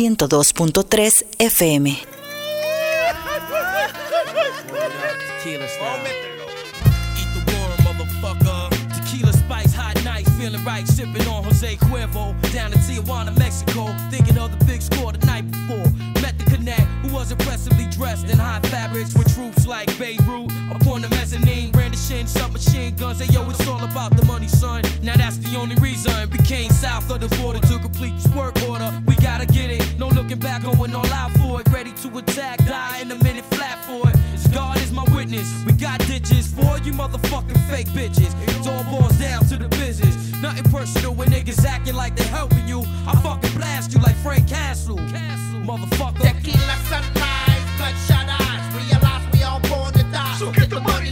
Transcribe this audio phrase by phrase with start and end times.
[0.00, 1.84] 102.3 FM.
[5.42, 6.00] Tequila style.
[6.00, 8.70] Oh, Eat the worm, motherfucker.
[8.96, 10.86] Tequila spice, hot nights, feeling right.
[10.88, 12.34] Sipping on Jose Cuervo.
[12.52, 13.94] Down in Tijuana, Mexico.
[14.10, 15.84] Thinking of the big score the night before.
[17.20, 20.50] Was impressively dressed in high fabrics with troops like Beirut.
[20.72, 23.20] Upon the mezzanine, brandishing submachine guns.
[23.20, 24.82] Hey, yo, it's all about the money, son.
[25.02, 28.56] Now that's the only reason we came south of the border to complete this work
[28.62, 28.90] order.
[29.06, 29.98] We gotta get it.
[29.98, 31.68] No looking back, going all out for it.
[31.68, 34.16] Ready to attack, die in a minute flat for it.
[34.54, 35.48] God is my witness.
[35.66, 38.32] We got ditches for you motherfucking fake bitches.
[38.48, 40.19] It all boils down to the business.
[40.40, 42.82] Nothing personal when niggas acting like they helping you.
[43.06, 44.96] I fucking blast you like Frank Castle.
[44.96, 46.22] Motherfucker.
[46.22, 48.74] Tequila sunrise, bloodshot eyes.
[48.74, 50.36] Realize we all born to die.
[50.38, 51.10] So get the money,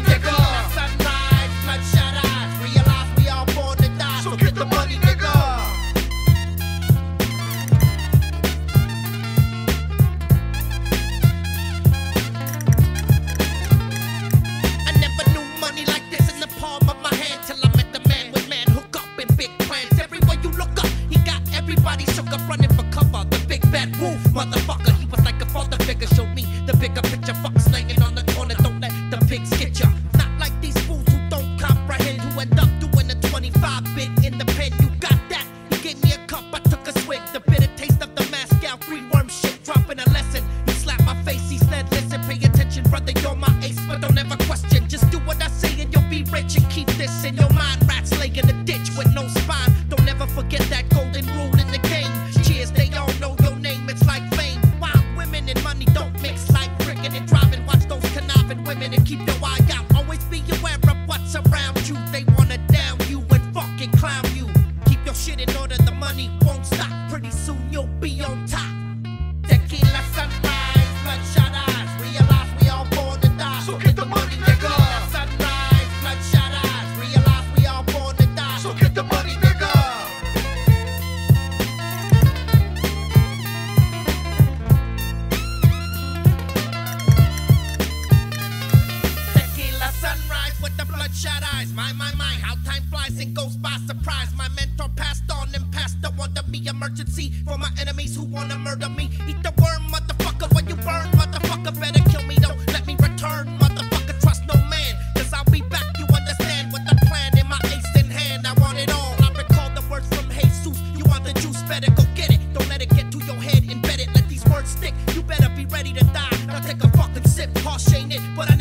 [115.93, 116.47] ready to die.
[116.47, 117.51] Now take a fucking sip,
[117.95, 118.58] ain't it, but I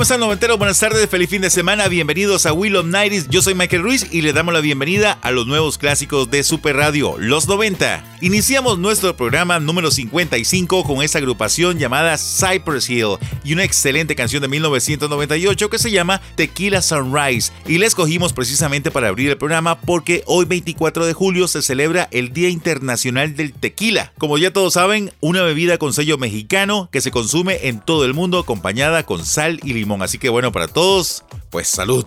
[0.00, 0.58] Hola, hola, ¿cómo están noventeros?
[0.58, 3.28] Buenas tardes, feliz fin de semana, bienvenidos a Will of Nighties.
[3.28, 6.76] Yo soy Michael Ruiz y le damos la bienvenida a los nuevos clásicos de Super
[6.76, 8.02] Radio, los 90.
[8.22, 14.40] Iniciamos nuestro programa número 55 con esta agrupación llamada Cypress Hill y una excelente canción
[14.40, 17.52] de 1998 que se llama Tequila Sunrise.
[17.66, 22.08] Y la escogimos precisamente para abrir el programa porque hoy 24 de julio se celebra
[22.10, 24.12] el Día Internacional del Tequila.
[24.16, 28.14] Como ya todos saben, una bebida con sello mexicano que se consume en todo el
[28.14, 29.89] mundo acompañada con sal y limón.
[30.00, 32.06] Así que bueno, para todos, pues salud.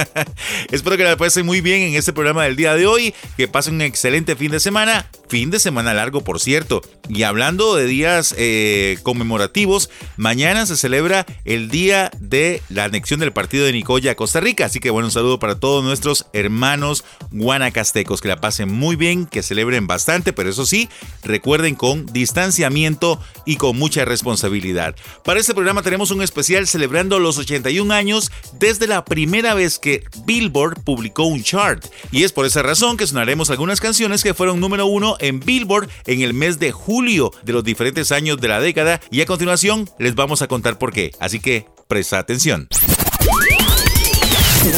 [0.70, 3.74] Espero que la pasen muy bien en este programa del día de hoy, que pasen
[3.76, 6.82] un excelente fin de semana, fin de semana largo por cierto.
[7.08, 13.32] Y hablando de días eh, conmemorativos, mañana se celebra el día de la anexión del
[13.32, 14.66] partido de Nicoya a Costa Rica.
[14.66, 19.26] Así que bueno, un saludo para todos nuestros hermanos guanacastecos, que la pasen muy bien,
[19.26, 20.88] que celebren bastante, pero eso sí,
[21.22, 24.96] recuerden con distanciamiento y con mucha responsabilidad.
[25.24, 30.04] Para este programa tenemos un especial celebrando los 81 años desde la primera vez que
[30.24, 31.84] Billboard publicó un chart.
[32.10, 35.88] Y es por esa razón que sonaremos algunas canciones que fueron número uno en Billboard
[36.06, 39.00] en el mes de julio de los diferentes años de la década.
[39.10, 41.12] Y a continuación les vamos a contar por qué.
[41.20, 42.68] Así que presta atención.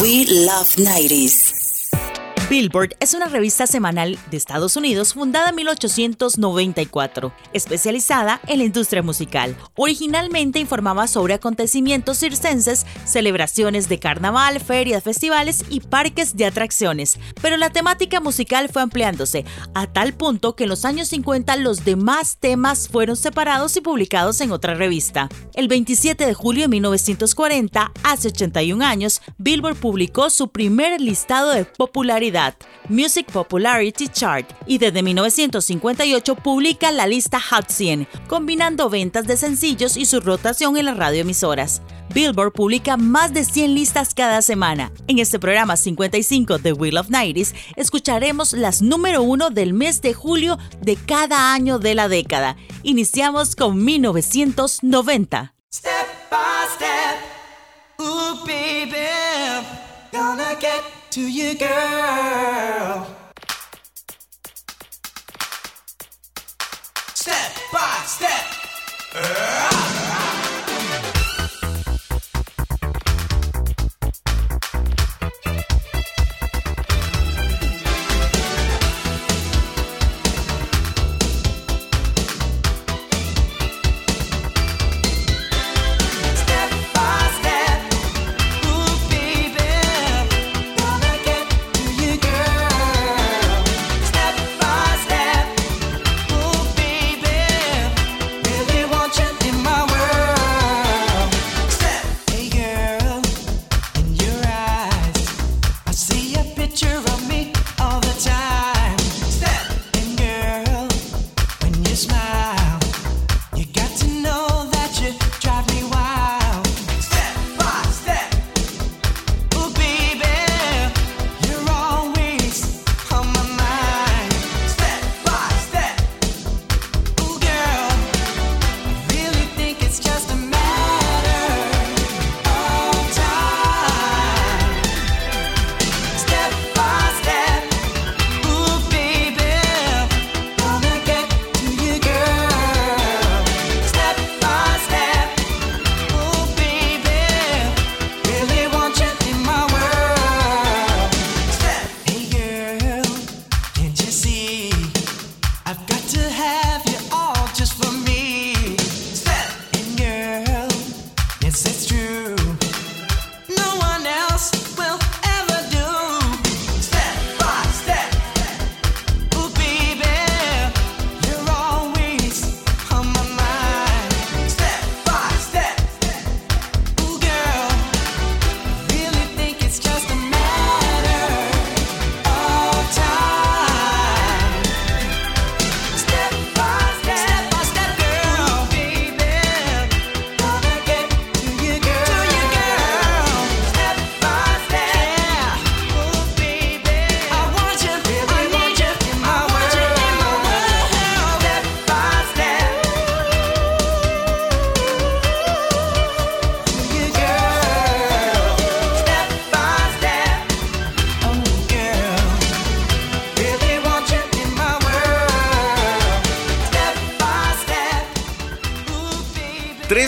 [0.01, 1.58] We Love 90s.
[2.49, 9.03] Billboard es una revista semanal de Estados Unidos fundada en 1894, especializada en la industria
[9.03, 9.55] musical.
[9.75, 17.55] Originalmente informaba sobre acontecimientos circenses, celebraciones de carnaval, ferias, festivales y parques de atracciones, pero
[17.55, 22.37] la temática musical fue ampliándose a tal punto que en los años 50 los demás
[22.39, 25.29] temas fueron separados y publicados en otra revista.
[25.53, 31.65] El 27 de julio de 1940, hace 81 años, Billboard publicó su primer listado de
[31.65, 32.38] popularidad
[32.89, 39.97] Music Popularity Chart, y desde 1958 publica la lista Hot 100, combinando ventas de sencillos
[39.97, 41.81] y su rotación en las radioemisoras.
[42.13, 44.91] Billboard publica más de 100 listas cada semana.
[45.07, 50.15] En este programa 55 de Wheel of Nighties escucharemos las número uno del mes de
[50.15, 52.57] julio de cada año de la década.
[52.81, 55.53] Iniciamos con 1990.
[55.71, 55.91] Step
[56.31, 57.19] by step,
[57.99, 58.43] ooh
[60.11, 63.07] gonna get to you, girl.
[67.13, 68.45] Step by step.
[69.15, 70.08] Uh.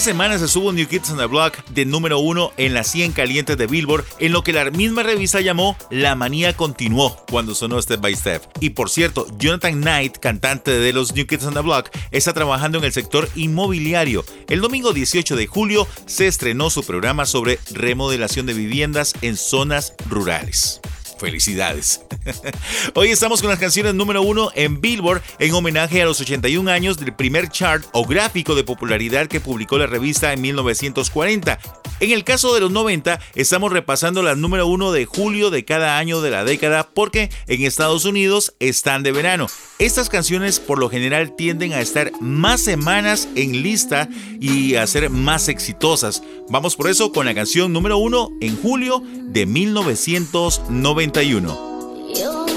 [0.01, 3.67] Semanas estuvo New Kids on the Block de número uno en las 100 calientes de
[3.67, 8.15] Billboard, en lo que la misma revista llamó La manía continuó cuando sonó Step by
[8.15, 8.41] Step.
[8.59, 12.79] Y por cierto, Jonathan Knight, cantante de los New Kids on the Block, está trabajando
[12.79, 14.25] en el sector inmobiliario.
[14.49, 19.93] El domingo 18 de julio se estrenó su programa sobre remodelación de viviendas en zonas
[20.09, 20.81] rurales.
[21.21, 22.01] Felicidades.
[22.95, 26.97] Hoy estamos con las canciones número uno en Billboard en homenaje a los 81 años
[26.97, 31.59] del primer chart o gráfico de popularidad que publicó la revista en 1940.
[31.99, 35.99] En el caso de los 90, estamos repasando las número uno de julio de cada
[35.99, 39.45] año de la década porque en Estados Unidos están de verano.
[39.77, 44.09] Estas canciones por lo general tienden a estar más semanas en lista
[44.39, 46.23] y a ser más exitosas.
[46.49, 49.45] Vamos por eso con la canción número uno en julio de
[51.13, 51.61] 1991.
[52.15, 52.51] you're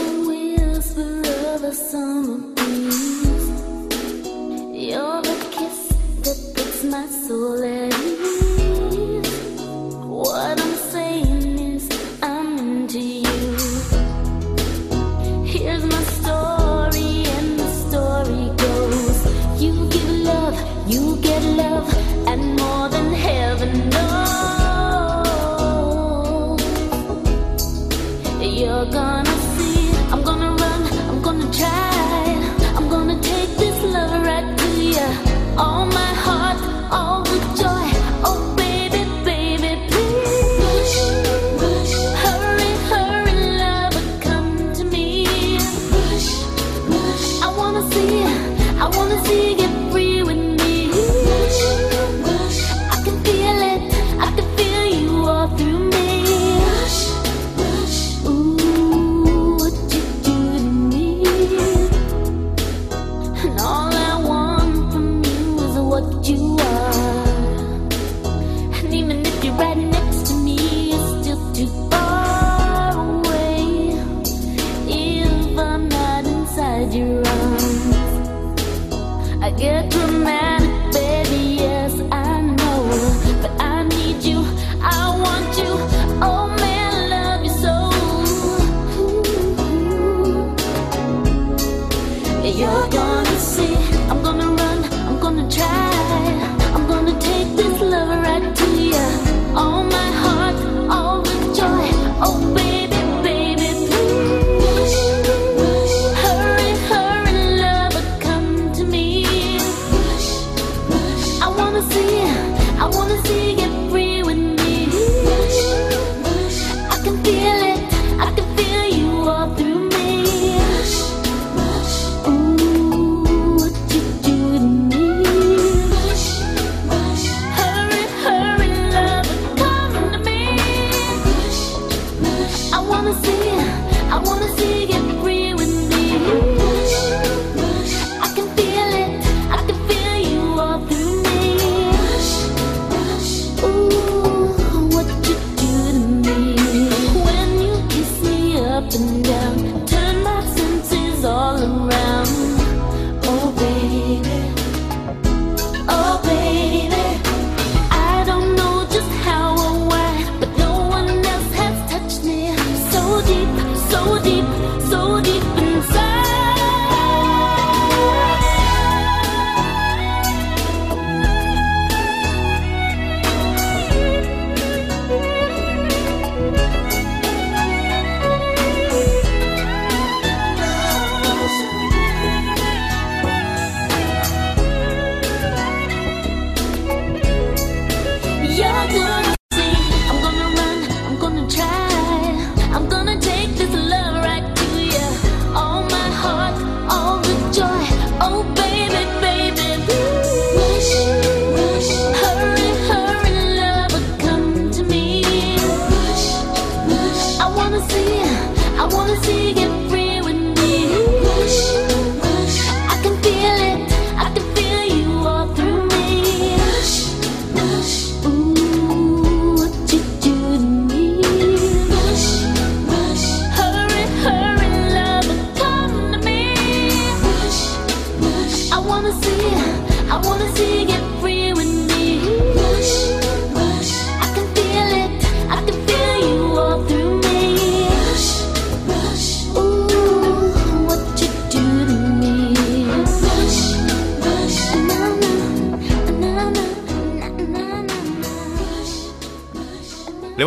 [28.87, 29.34] gonna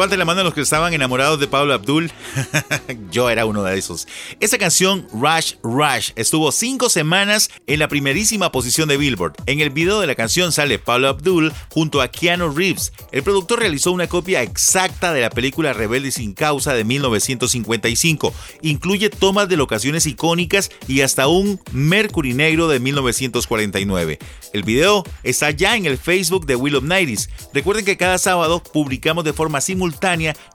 [0.08, 2.10] Levanten la mano los que estaban enamorados de Pablo Abdul.
[3.12, 4.08] Yo era uno de esos.
[4.40, 9.34] Esa canción, Rush Rush, estuvo cinco semanas en la primerísima posición de Billboard.
[9.48, 12.94] En el video de la canción sale Pablo Abdul junto a Keanu Reeves.
[13.12, 18.34] El productor realizó una copia exacta de la película Rebelde sin causa de 1955.
[18.62, 24.20] Incluye tomas de locaciones icónicas y hasta un Mercury negro de 1949.
[24.54, 27.30] El video está ya en el Facebook de Will of Nighties.
[27.54, 29.97] Recuerden que cada sábado publicamos de forma simultánea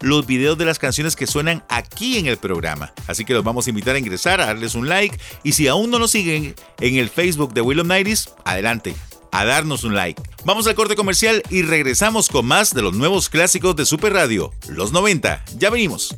[0.00, 2.92] los videos de las canciones que suenan aquí en el programa.
[3.06, 5.90] Así que los vamos a invitar a ingresar, a darles un like y si aún
[5.90, 8.94] no nos siguen en el Facebook de Will of Nighties, adelante
[9.32, 10.22] a darnos un like.
[10.44, 14.52] Vamos al corte comercial y regresamos con más de los nuevos clásicos de Super Radio,
[14.68, 15.42] los 90.
[15.56, 16.14] Ya venimos.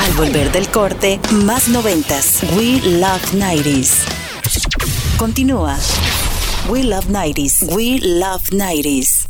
[0.00, 2.40] Al volver del corte, más noventas.
[2.56, 4.04] We Love 90s.
[5.18, 5.76] Continúa.
[6.68, 7.74] We Love 90s.
[7.74, 9.28] We Love 90s.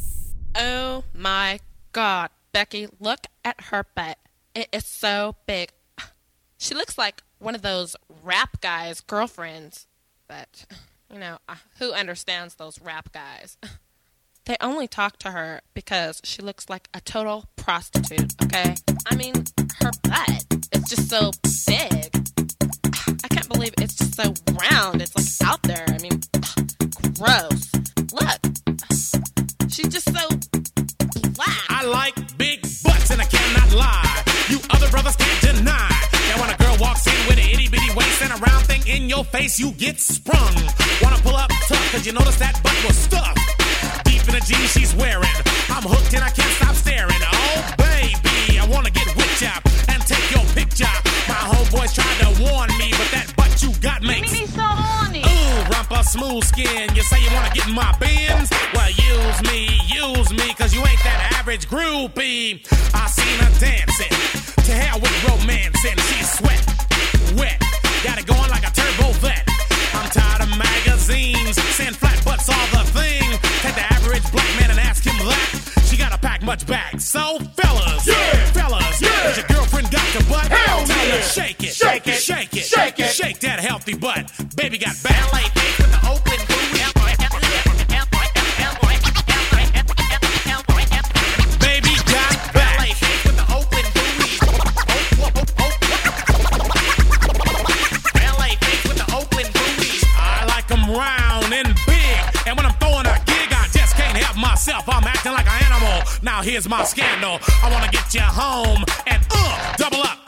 [0.56, 1.60] Oh my
[1.92, 4.18] God, Becky, look at her butt.
[4.54, 5.70] It is so big.
[6.62, 9.86] She looks like one of those rap guys' girlfriends.
[10.28, 10.66] But,
[11.10, 13.56] you know, uh, who understands those rap guys?
[14.46, 18.74] They only talk to her because she looks like a total prostitute, okay?
[19.06, 19.34] I mean,
[19.80, 21.30] her butt is just so
[21.68, 22.10] big.
[23.22, 25.02] I can't believe it's just so round.
[25.02, 25.84] It's like out there.
[25.86, 26.20] I mean,
[27.14, 27.70] gross.
[28.12, 28.40] Look.
[29.68, 30.26] She's just so
[31.34, 31.64] black.
[31.68, 32.16] I like
[33.30, 34.22] cannot lie.
[34.48, 35.90] You other brothers can't deny.
[36.28, 38.82] That when a girl walks in with an itty bitty waist and a round thing
[38.86, 40.54] in your face you get sprung.
[41.02, 43.38] Wanna pull up tough, cause you notice that butt was stuffed.
[44.04, 45.36] Deep in the jeans she's wearing.
[45.70, 47.22] I'm hooked and I can't stop staring.
[47.22, 49.54] Oh, baby, I wanna get with ya
[49.88, 50.94] and take your picture.
[51.30, 54.59] My homeboys tried to warn me, but that butt you got makes me.
[56.02, 56.90] Smooth skin.
[56.96, 58.50] You say you wanna get in my bins?
[58.74, 62.66] Well, use me, use me, cause you ain't that average groupie.
[62.92, 64.10] I seen her dancing.
[64.66, 66.58] To hell with romance, and she's sweat,
[67.38, 67.62] wet.
[68.02, 69.46] Got it going like a turbo vet.
[69.94, 73.30] I'm tired of magazines saying flat butts all the thing.
[73.62, 75.84] Take the average black man and ask him that.
[75.86, 76.98] She gotta pack much back.
[77.00, 78.50] So, fellas, Yeah.
[78.50, 79.08] fellas, Yeah.
[79.30, 80.48] has your girlfriend got your butt?
[80.50, 81.22] Hell Tell her yeah.
[81.22, 82.18] shake it, Shake it.
[82.18, 83.14] shake it, Shake it.
[83.14, 84.26] shake that healthy butt.
[84.56, 85.20] Baby got back.
[106.40, 107.38] Now here's my scandal.
[107.62, 110.19] I wanna get you home and uh, double up,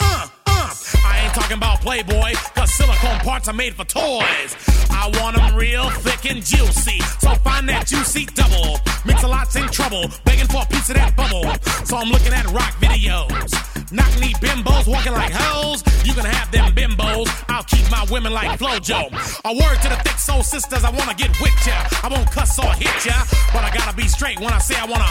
[1.43, 4.55] talking about Playboy, cause silicone parts are made for toys.
[4.89, 7.01] I want 'em real thick and juicy.
[7.19, 8.79] So find that juicy double.
[9.03, 11.43] Mix a lot's in trouble, begging for a piece of that bubble.
[11.83, 13.51] So I'm looking at rock videos.
[13.91, 15.83] Knock knee bimbos walking like hoes.
[16.05, 17.27] You can have them bimbos.
[17.49, 19.11] I'll keep my women like Flojo.
[19.43, 21.75] A word to the thick soul sisters, I wanna get with ya.
[22.03, 23.17] I won't cuss or hit ya,
[23.51, 25.09] but I gotta be straight when I say I wanna.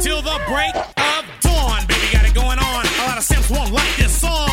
[0.00, 2.86] Till the break of dawn, baby, got it going on.
[2.86, 4.51] A lot of simps won't like this song, them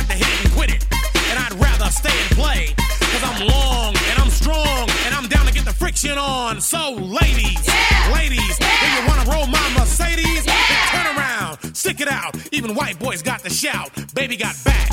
[0.00, 0.82] like to hit it and quit it.
[1.30, 2.74] And I'd rather stay and play,
[3.12, 6.60] cause I'm long and I'm strong, and I'm down to get the friction on.
[6.60, 7.60] So, ladies,
[8.12, 10.56] ladies, if you wanna roll my Mercedes, then
[10.88, 12.34] turn around, stick it out.
[12.50, 13.90] Even white boys got the shout.
[14.14, 14.88] Baby got back.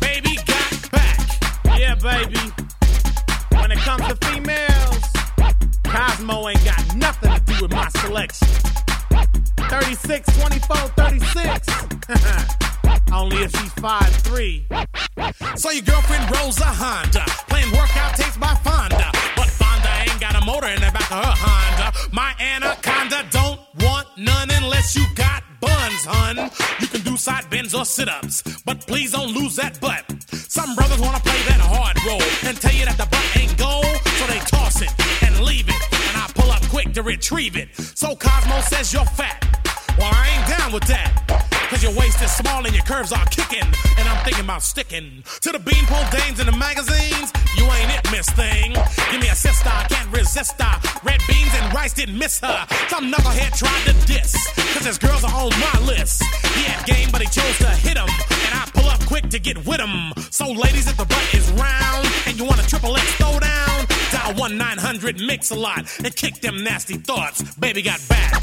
[0.00, 1.78] Baby got back.
[1.78, 2.40] Yeah, baby.
[3.60, 5.04] When it comes to females,
[5.84, 8.48] Cosmo ain't got nothing to do with my selection.
[9.72, 11.66] 36, 24, 36.
[13.10, 15.58] Only if she's 5'3.
[15.58, 19.10] So your girlfriend rolls a Honda, playing workout tapes by Fonda.
[19.34, 21.96] But Fonda ain't got a motor in the back of her Honda.
[22.12, 26.50] My anaconda don't want none unless you got buns, hun.
[26.80, 30.04] You can do side bends or sit ups, but please don't lose that butt.
[30.32, 33.86] Some brothers wanna play that hard role and tell you that the butt ain't gold,
[34.20, 34.92] so they toss it
[35.24, 35.82] and leave it.
[36.08, 37.74] And I pull up quick to retrieve it.
[37.74, 39.51] So Cosmo says you're fat.
[39.98, 41.10] Well, I ain't down with that.
[41.72, 43.64] Cause your waist is small and your curves are kicking.
[43.96, 47.32] And I'm thinking about sticking to the beanpole dames in the magazines.
[47.56, 48.76] You ain't it, miss thing.
[49.10, 50.76] Give me a sister, I can't resist her.
[51.02, 52.66] Red beans and rice didn't miss her.
[52.88, 54.36] Some knucklehead tried to diss.
[54.74, 56.22] Cause his girls are on my list.
[56.52, 58.08] He had game, but he chose to hit him.
[58.44, 60.12] And I pull up quick to get with him.
[60.30, 63.86] So, ladies, if the butt is round and you want a triple X throw down,
[64.12, 67.42] dial 1 900 mix a lot and kick them nasty thoughts.
[67.56, 68.42] Baby got back.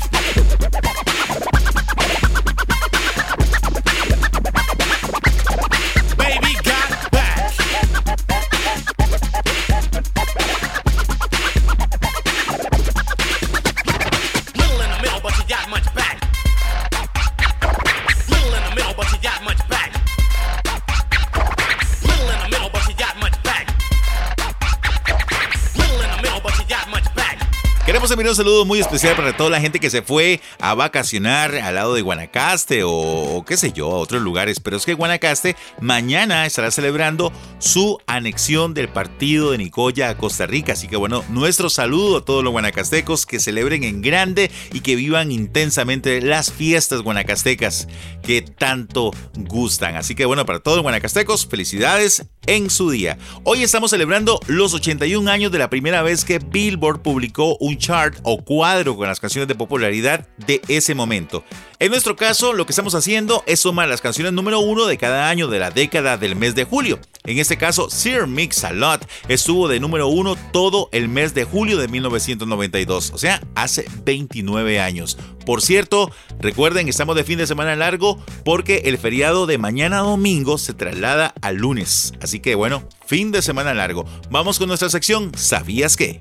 [28.10, 31.54] Queremos enviar un saludo muy especial para toda la gente que se fue a vacacionar
[31.54, 34.60] al lado de Guanacaste o, o qué sé yo, a otros lugares.
[34.60, 40.48] Pero es que Guanacaste mañana estará celebrando su anexión del partido de Nicoya a Costa
[40.48, 40.74] Rica.
[40.74, 44.96] Así que bueno, nuestro saludo a todos los guanacastecos que celebren en grande y que
[44.96, 47.88] vivan intensamente las fiestas guanacastecas
[48.24, 49.98] que tanto gustan.
[49.98, 53.20] Así que bueno, para todos los guanacastecos, felicidades en su día.
[53.44, 57.99] Hoy estamos celebrando los 81 años de la primera vez que Billboard publicó un chart
[58.24, 61.44] o cuadro con las canciones de popularidad de ese momento.
[61.80, 65.30] En nuestro caso, lo que estamos haciendo es sumar las canciones número uno de cada
[65.30, 67.00] año de la década del mes de julio.
[67.26, 71.44] En este caso, Sir Mix a Lot estuvo de número uno todo el mes de
[71.44, 75.18] julio de 1992, o sea, hace 29 años.
[75.46, 80.00] Por cierto, recuerden que estamos de fin de semana largo porque el feriado de mañana
[80.00, 82.14] domingo se traslada al lunes.
[82.22, 84.06] Así que bueno, fin de semana largo.
[84.30, 86.20] Vamos con nuestra sección ¿Sabías qué?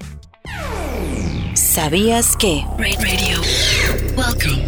[1.79, 2.67] ¿Sabías que?
[2.77, 3.41] Radio.
[4.17, 4.67] Welcome.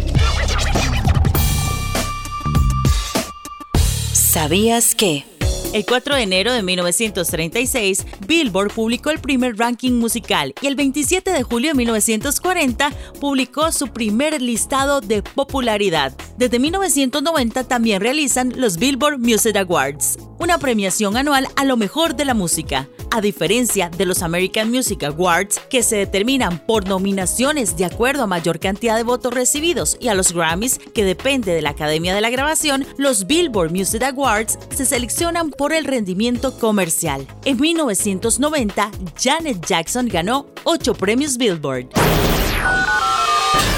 [4.13, 5.30] ¿Sabías que?
[5.73, 11.31] El 4 de enero de 1936, Billboard publicó el primer ranking musical y el 27
[11.31, 16.13] de julio de 1940 publicó su primer listado de popularidad.
[16.37, 22.25] Desde 1990 también realizan los Billboard Music Awards, una premiación anual a lo mejor de
[22.25, 22.89] la música.
[23.13, 28.27] A diferencia de los American Music Awards, que se determinan por nominaciones de acuerdo a
[28.27, 32.21] mayor cantidad de votos recibidos, y a los Grammys, que depende de la Academia de
[32.21, 37.27] la Grabación, los Billboard Music Awards se seleccionan por el rendimiento comercial.
[37.45, 41.89] En 1990, Janet Jackson ganó 8 premios Billboard.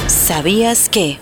[0.07, 1.19] ¿Sabías que?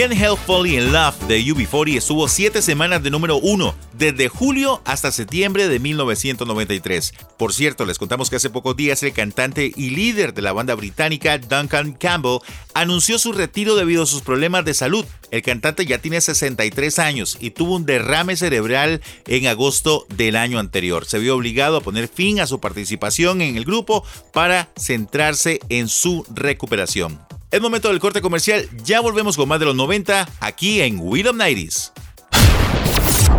[0.00, 4.80] Can't Help Falling in Love de UB40 estuvo 7 semanas de número 1, desde julio
[4.86, 7.12] hasta septiembre de 1993.
[7.36, 10.74] Por cierto, les contamos que hace pocos días el cantante y líder de la banda
[10.74, 12.38] británica Duncan Campbell
[12.72, 15.04] anunció su retiro debido a sus problemas de salud.
[15.30, 20.58] El cantante ya tiene 63 años y tuvo un derrame cerebral en agosto del año
[20.58, 21.04] anterior.
[21.04, 25.88] Se vio obligado a poner fin a su participación en el grupo para centrarse en
[25.88, 27.20] su recuperación.
[27.50, 31.26] Es momento del corte comercial, ya volvemos con más de los 90 aquí en Will
[31.26, 31.90] of 90s.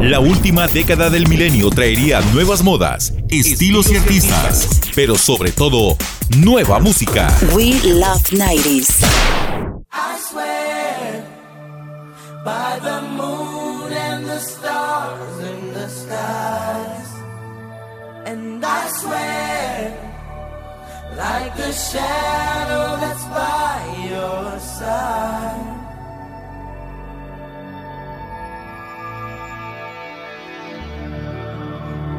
[0.02, 5.96] La última década del milenio traería nuevas modas, estilos y artistas, pero sobre todo,
[6.40, 7.34] nueva música.
[7.56, 9.02] We Love 90s.
[9.94, 11.24] I swear
[12.44, 17.10] by the moon and the stars in the skies.
[18.26, 19.94] And I swear
[21.16, 23.61] like a shadow that's by
[24.82, 25.68] side.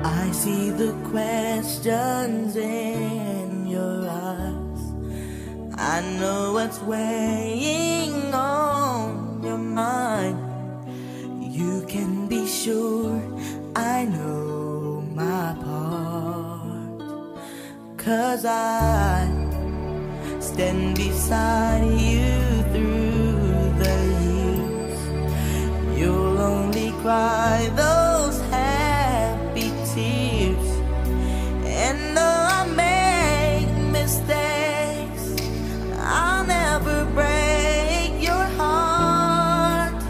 [0.05, 4.83] I see the questions in your eyes.
[5.94, 10.38] I know what's weighing on your mind.
[11.59, 13.20] You can be sure
[13.75, 17.01] I know my part.
[18.05, 19.42] Cause I
[20.40, 22.32] stand beside you
[27.03, 30.69] cry those happy tears.
[31.67, 35.25] And though I make mistakes,
[35.99, 40.01] I'll never break your heart.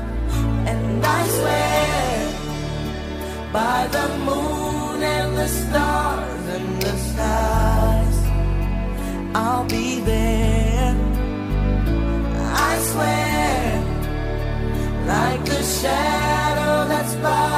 [0.70, 2.28] And I swear
[3.55, 8.18] by the moon and the stars and the skies,
[9.35, 10.94] I'll be there.
[12.68, 13.83] I swear,
[15.07, 16.21] like the shadow
[17.22, 17.51] that's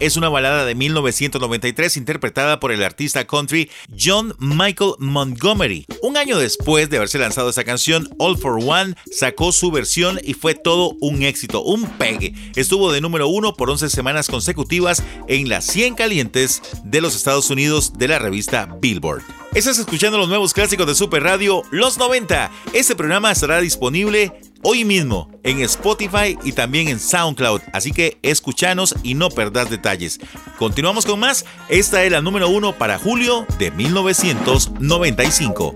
[0.00, 5.84] Es una balada de 1993 interpretada por el artista country John Michael Montgomery.
[6.00, 10.32] Un año después de haberse lanzado esa canción, All for One sacó su versión y
[10.32, 12.32] fue todo un éxito, un pegue.
[12.56, 17.50] Estuvo de número uno por 11 semanas consecutivas en las 100 calientes de los Estados
[17.50, 19.22] Unidos de la revista Billboard.
[19.54, 22.50] Estás escuchando los nuevos clásicos de Super Radio Los 90.
[22.74, 28.94] Este programa estará disponible hoy mismo en Spotify y también en SoundCloud, así que escúchanos
[29.02, 30.20] y no perdás detalles.
[30.58, 31.44] Continuamos con más.
[31.68, 35.74] Esta es la número uno para julio de 1995.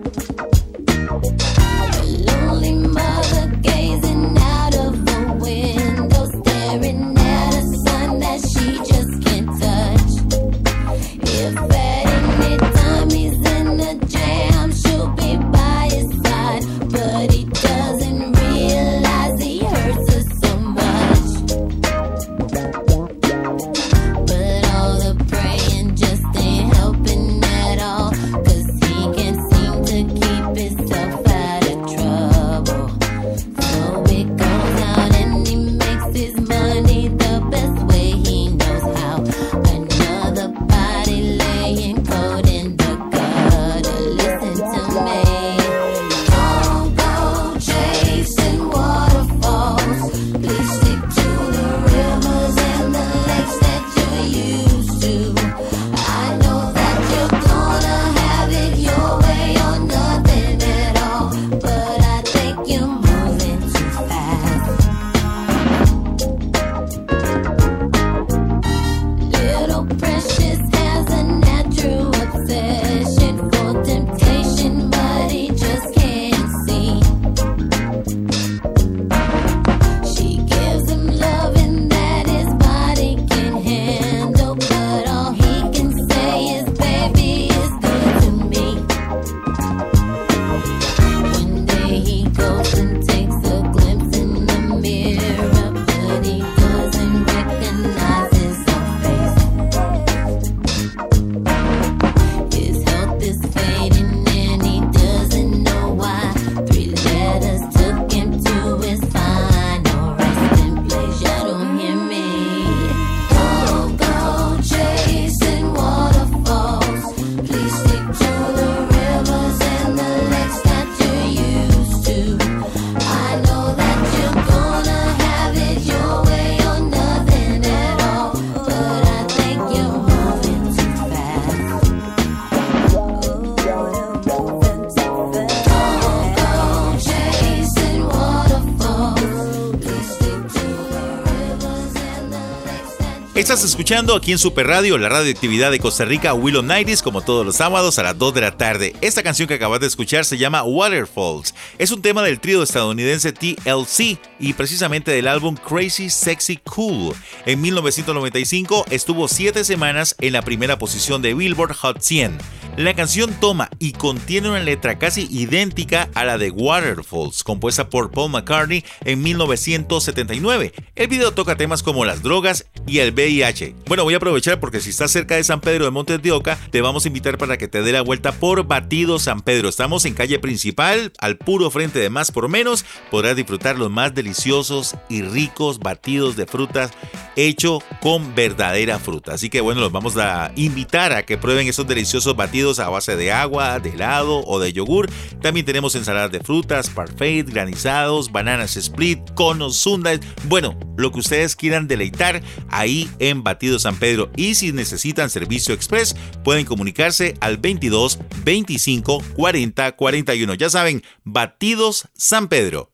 [143.53, 147.45] Estás escuchando aquí en Super Radio, la radioactividad de Costa Rica, Willow Nighties, como todos
[147.45, 148.97] los sábados a las 2 de la tarde.
[149.03, 151.55] Esta canción que acabas de escuchar se llama Waterfalls.
[151.77, 157.15] Es un tema del trío estadounidense TLC y precisamente del álbum Crazy Sexy Cool.
[157.45, 162.39] En 1995 estuvo 7 semanas en la primera posición de Billboard Hot 100.
[162.79, 168.11] La canción toma y contiene una letra casi idéntica a la de Waterfalls, compuesta por
[168.11, 170.73] Paul McCartney en 1979.
[170.97, 173.42] El video toca temas como las drogas y el VIH.
[173.89, 176.57] Bueno, voy a aprovechar porque si estás cerca de San Pedro de Montes de Oca,
[176.71, 179.69] te vamos a invitar para que te dé la vuelta por Batido San Pedro.
[179.69, 182.85] Estamos en calle principal, al puro frente de Más por Menos.
[183.11, 186.93] Podrás disfrutar los más deliciosos y ricos batidos de frutas
[187.35, 189.35] hecho con verdadera fruta.
[189.35, 193.17] Así que bueno, los vamos a invitar a que prueben esos deliciosos batidos a base
[193.17, 195.11] de agua, de helado o de yogur.
[195.41, 200.21] También tenemos ensaladas de frutas, parfait, granizados, bananas split, conos, sundaes.
[200.45, 204.31] Bueno, lo que ustedes quieran deleitar ahí en Batido San Pedro.
[204.37, 206.15] Y si necesitan servicio express,
[206.45, 210.55] pueden comunicarse al 22 25 40 41.
[210.55, 212.91] Ya saben, Batidos San Pedro.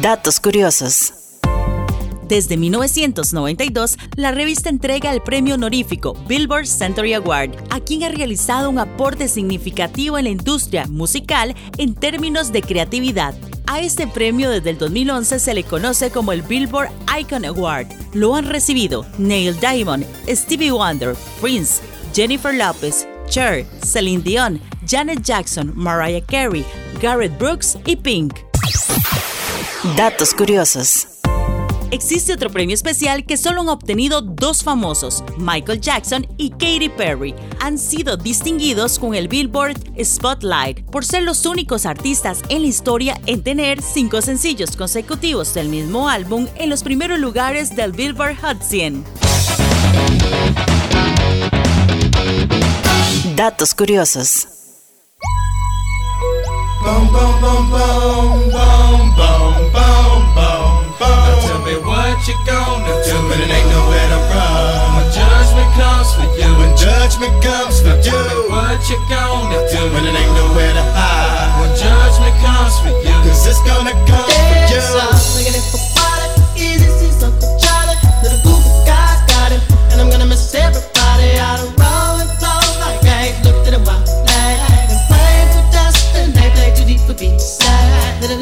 [0.00, 1.12] Datos curiosos.
[2.28, 8.68] Desde 1992, la revista entrega el premio honorífico Billboard Century Award a quien ha realizado
[8.68, 13.34] un aporte significativo en la industria musical en términos de creatividad.
[13.68, 17.88] A este premio desde el 2011 se le conoce como el Billboard Icon Award.
[18.14, 21.82] Lo han recibido Neil Diamond, Stevie Wonder, Prince,
[22.14, 26.64] Jennifer Lopez, Cher, Celine Dion, Janet Jackson, Mariah Carey,
[27.02, 28.34] Garrett Brooks y Pink.
[29.96, 31.15] Datos curiosos.
[31.90, 37.34] Existe otro premio especial que solo han obtenido dos famosos, Michael Jackson y Katy Perry.
[37.60, 43.20] Han sido distinguidos con el Billboard Spotlight por ser los únicos artistas en la historia
[43.26, 48.62] en tener cinco sencillos consecutivos del mismo álbum en los primeros lugares del Billboard Hot
[48.62, 49.04] 100.
[53.36, 54.48] Datos curiosos.
[60.98, 61.08] Boom.
[61.08, 64.96] Now tell me what you gonna do when it ain't nowhere to run.
[64.96, 66.48] When judgment comes for you.
[66.60, 68.02] When judgment comes for you.
[68.02, 71.60] Tell me what you gonna do when it ain't nowhere to hide.
[71.60, 73.16] When judgment comes for you.
[73.24, 74.80] Cause it's gonna come for you.
[75.46, 77.96] Looking for water, easy see Uncle Charlie.
[78.22, 81.36] Little Google guy's got him, and I'm gonna miss everybody.
[81.40, 84.04] I don't roll and flow like I ain't looked at a while.
[84.28, 84.60] Like,
[84.92, 87.58] and pray for dust, and they play too deep for peace.
[87.64, 88.40] Like, little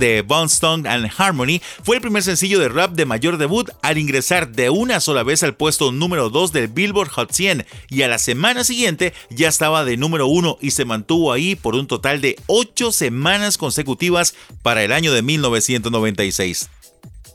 [0.00, 4.50] De Bonestone and Harmony fue el primer sencillo de rap de mayor debut al ingresar
[4.50, 8.18] de una sola vez al puesto número 2 del Billboard Hot 100 y a la
[8.18, 12.36] semana siguiente ya estaba de número 1 y se mantuvo ahí por un total de
[12.46, 16.70] 8 semanas consecutivas para el año de 1996.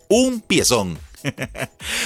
[0.10, 1.05] Un piezón.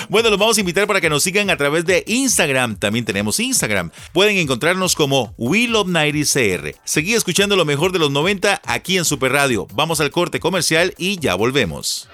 [0.10, 2.78] Bueno, los vamos a invitar para que nos sigan a través de Instagram.
[2.78, 3.92] También tenemos Instagram.
[4.14, 6.76] Pueden encontrarnos como We Love 90 CR.
[6.84, 9.68] Seguí escuchando lo mejor de los 90 aquí en Super Radio.
[9.74, 12.10] Vamos al corte comercial y ya volvemos.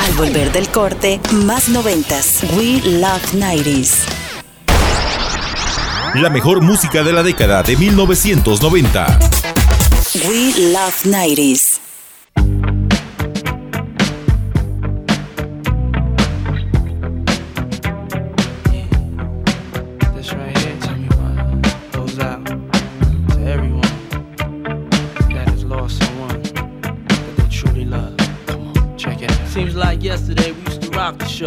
[0.00, 2.42] Al volver del corte, más noventas.
[2.56, 4.04] We Love 90s.
[6.14, 9.18] La mejor música de la década de 1990.
[10.14, 11.87] We Love 90s.
[31.16, 31.46] The show.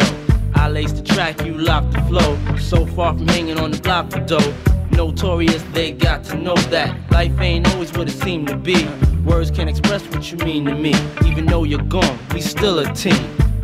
[0.54, 2.38] I laced the track, you locked the flow.
[2.56, 4.54] So far from hanging on the block for dough.
[4.90, 8.88] Notorious, they got to know that life ain't always what it seemed to be.
[9.24, 10.94] Words can't express what you mean to me.
[11.24, 13.51] Even though you're gone, we still a team.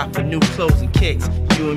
[0.00, 1.28] Shop for new clothes and kicks.
[1.58, 1.69] You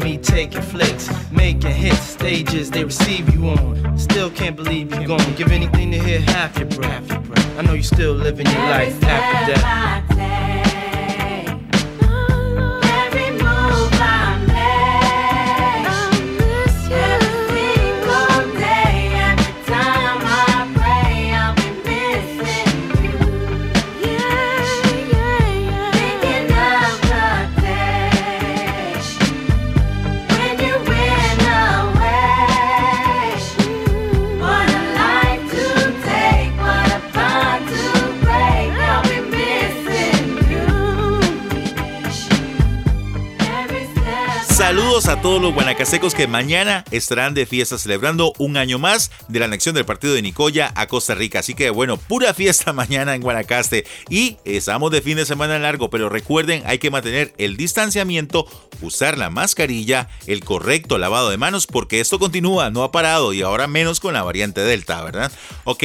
[45.94, 50.24] que mañana estarán de fiesta celebrando un año más de la anexión del partido de
[50.24, 51.40] Nicoya a Costa Rica.
[51.40, 53.86] Así que bueno, pura fiesta mañana en Guanacaste.
[54.10, 58.48] Y estamos de fin de semana largo, pero recuerden, hay que mantener el distanciamiento,
[58.82, 63.44] usar la mascarilla, el correcto lavado de manos, porque esto continúa, no ha parado y
[63.44, 65.32] ahora menos con la variante Delta, ¿verdad?
[65.64, 65.84] Ok,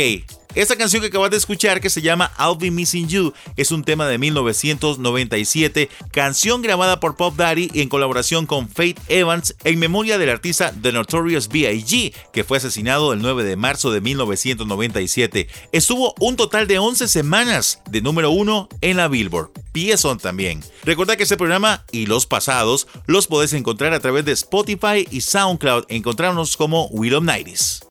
[0.55, 3.85] Esta canción que acabas de escuchar, que se llama I'll Be Missing You, es un
[3.85, 10.19] tema de 1997, canción grabada por Pop Daddy en colaboración con Faith Evans en memoria
[10.19, 15.49] del artista The Notorious B.I.G., que fue asesinado el 9 de marzo de 1997.
[15.73, 19.51] Estuvo un total de 11 semanas de número uno en la Billboard.
[19.73, 20.65] Piezón también.
[20.85, 25.21] Recuerda que este programa y los pasados los podés encontrar a través de Spotify y
[25.21, 25.85] SoundCloud.
[25.89, 27.88] Encontrarnos como Will of Nighties.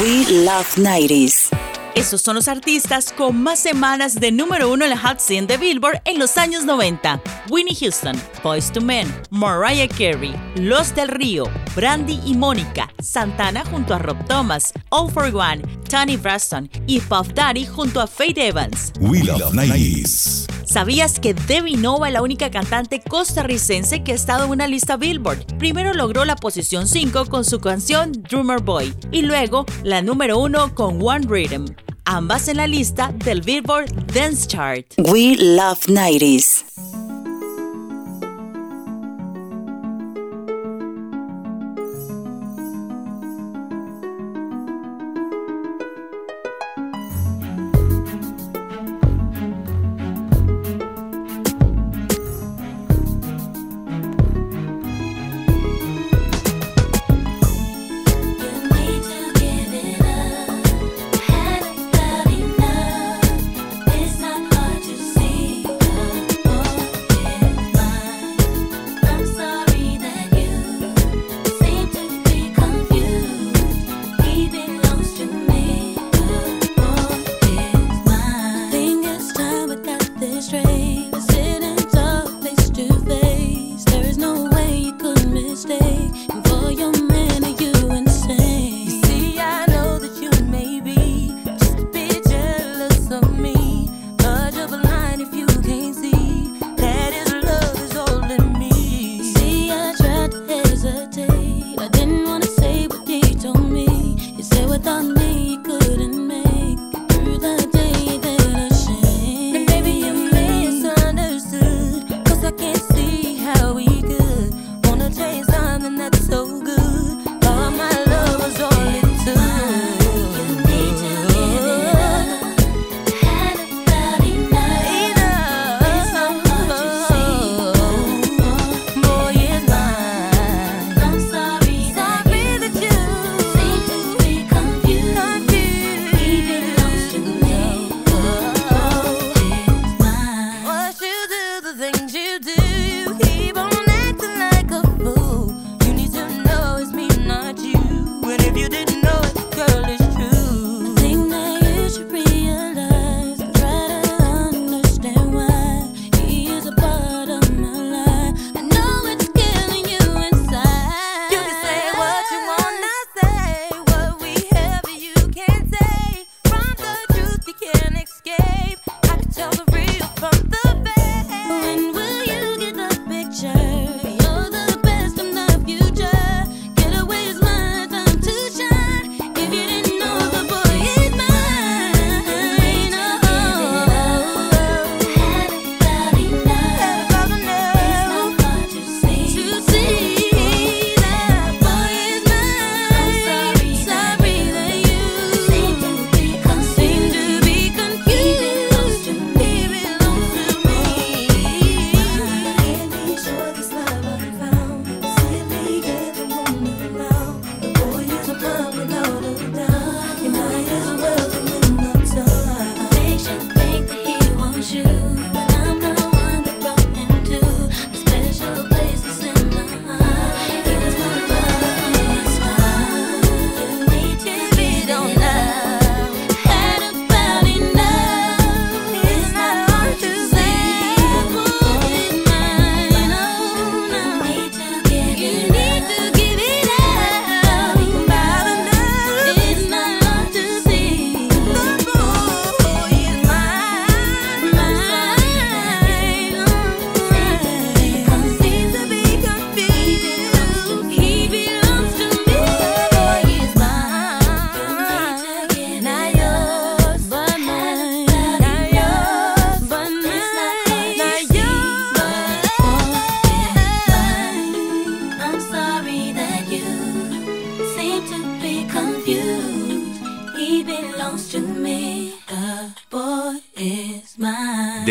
[0.00, 1.73] We Love 90s.
[1.94, 5.56] Esos son los artistas con más semanas de número uno en la Hot 100 de
[5.56, 7.22] Billboard en los años 90.
[7.48, 11.44] Winnie Houston, Boys to Men, Mariah Carey, Los del Río,
[11.76, 17.28] Brandy y Mónica, Santana junto a Rob Thomas, All for One, Tony Braxton y Puff
[17.32, 18.92] Daddy junto a Faith Evans.
[18.98, 20.46] We Love 90s.
[20.64, 24.96] ¿Sabías que Debbie Nova es la única cantante costarricense que ha estado en una lista
[24.96, 25.46] Billboard?
[25.58, 30.74] Primero logró la posición 5 con su canción Drummer Boy y luego la número 1
[30.74, 31.66] con One Rhythm,
[32.04, 34.86] ambas en la lista del Billboard Dance Chart.
[34.98, 37.03] We Love 90s.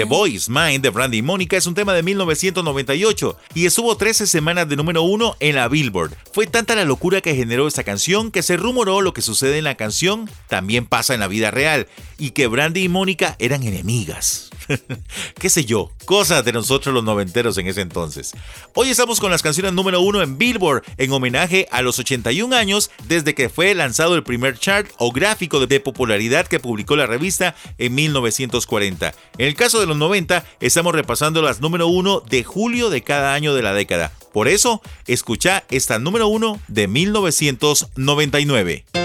[0.03, 3.95] The Boy is Mine de Brandy y Mónica es un tema de 1998 y estuvo
[3.95, 6.11] 13 semanas de número uno en la Billboard.
[6.33, 9.63] Fue tanta la locura que generó esta canción que se rumoró lo que sucede en
[9.63, 11.87] la canción también pasa en la vida real
[12.17, 14.49] y que Brandy y Mónica eran enemigas.
[15.39, 18.33] qué sé yo, cosas de nosotros los noventeros en ese entonces.
[18.75, 22.91] Hoy estamos con las canciones número uno en Billboard en homenaje a los 81 años
[23.07, 27.55] desde que fue lanzado el primer chart o gráfico de popularidad que publicó la revista
[27.77, 29.13] en 1940.
[29.37, 33.33] En el caso de los 90, estamos repasando las número uno de julio de cada
[33.33, 34.11] año de la década.
[34.31, 39.02] Por eso, escucha esta número uno de 1999.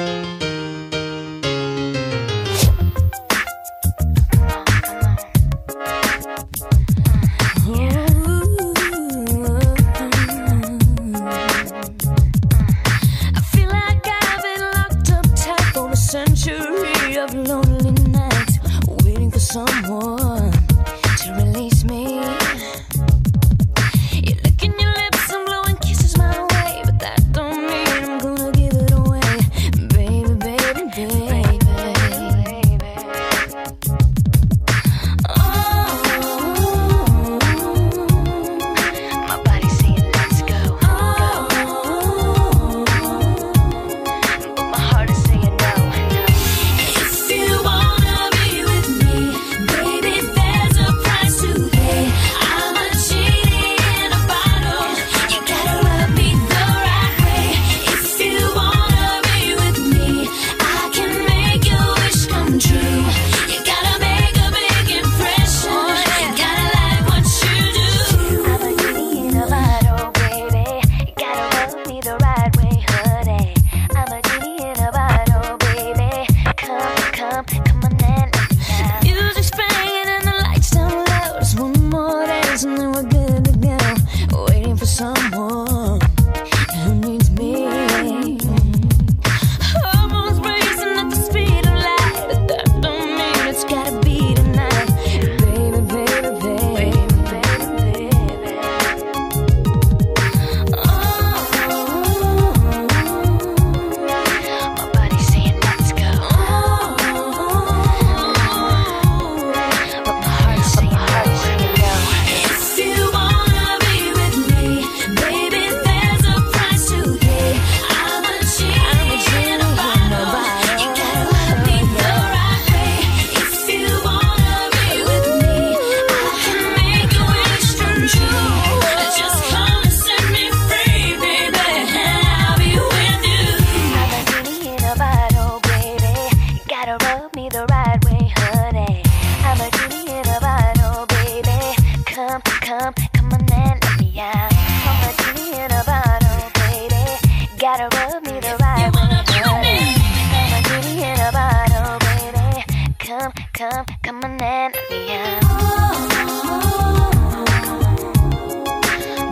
[153.59, 155.43] Come, come, on and me out.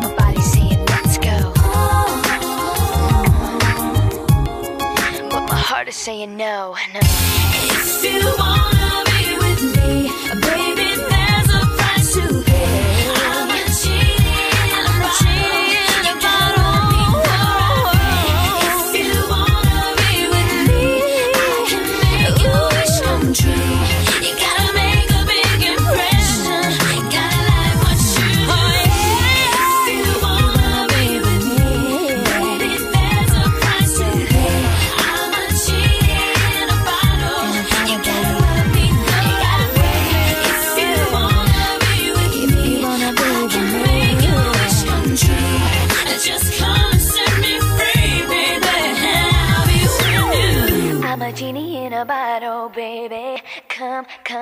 [0.02, 1.52] My saying let's go.
[5.30, 7.00] But my heart is saying no, no.
[8.36, 8.45] Wanna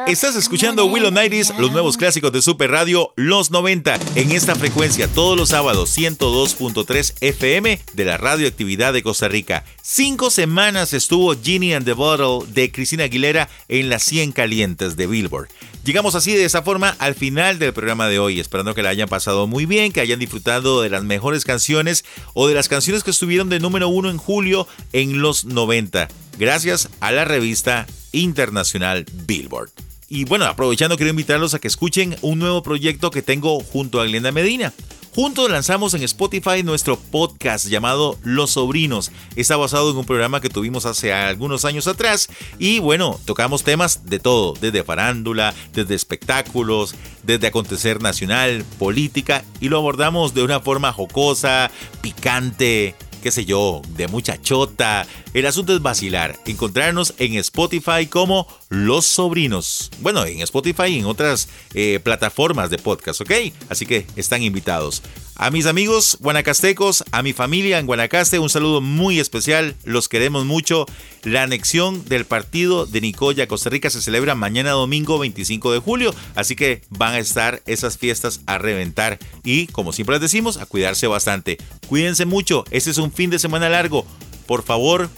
[0.07, 5.09] Estás escuchando Willow Nighties, los nuevos clásicos de Super Radio, los 90, en esta frecuencia
[5.09, 9.65] todos los sábados 102.3 FM de la radioactividad de Costa Rica.
[9.83, 15.07] Cinco semanas estuvo Genie and the Bottle de Cristina Aguilera en las 100 calientes de
[15.07, 15.49] Billboard.
[15.85, 19.09] Llegamos así de esa forma al final del programa de hoy, esperando que la hayan
[19.09, 23.11] pasado muy bien, que hayan disfrutado de las mejores canciones o de las canciones que
[23.11, 29.84] estuvieron de número uno en julio en los 90, gracias a la revista internacional Billboard.
[30.09, 34.05] Y bueno, aprovechando quiero invitarlos a que escuchen un nuevo proyecto que tengo junto a
[34.05, 34.73] Glenda Medina.
[35.15, 39.13] Juntos lanzamos en Spotify nuestro podcast llamado Los Sobrinos.
[39.37, 42.29] Está basado en un programa que tuvimos hace algunos años atrás
[42.59, 49.69] y bueno, tocamos temas de todo, desde farándula, desde espectáculos, desde acontecer nacional, política y
[49.69, 51.71] lo abordamos de una forma jocosa,
[52.03, 55.07] picante, qué sé yo, de mucha chota.
[55.35, 59.91] El asunto es vacilar, encontrarnos en Spotify como Los Sobrinos.
[59.99, 63.33] Bueno, en Spotify y en otras eh, plataformas de podcast, ¿ok?
[63.69, 65.03] Así que están invitados.
[65.35, 70.45] A mis amigos guanacastecos, a mi familia en Guanacaste, un saludo muy especial, los queremos
[70.45, 70.87] mucho.
[71.25, 76.15] La anexión del partido de Nicoya, Costa Rica, se celebra mañana domingo 25 de julio,
[76.37, 80.67] así que van a estar esas fiestas a reventar y, como siempre les decimos, a
[80.67, 81.59] cuidarse bastante.
[81.89, 84.07] Cuídense mucho, este es un fin de semana largo.
[84.47, 85.09] Por favor,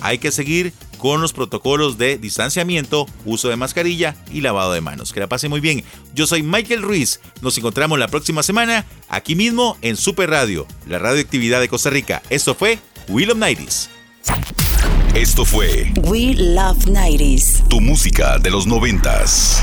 [0.00, 5.12] hay que seguir con los protocolos de distanciamiento, uso de mascarilla y lavado de manos.
[5.12, 5.84] Que la pase muy bien.
[6.14, 7.20] Yo soy Michael Ruiz.
[7.40, 12.22] Nos encontramos la próxima semana aquí mismo en Super Radio, la radioactividad de Costa Rica.
[12.30, 12.78] Esto fue
[13.08, 13.90] Will of Nighties.
[15.14, 17.66] Esto fue We Love 90s.
[17.68, 19.62] tu música de los noventas.